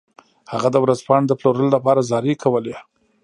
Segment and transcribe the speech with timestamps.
[0.53, 2.75] هغه د ورځپاڼو د پلورلو لپاره زارۍ کولې.